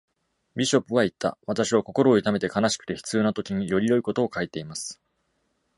[0.55, 4.99] ビショップは言った：私は心を痛めて悲しくて苦痛なときに、より良いことを書いています。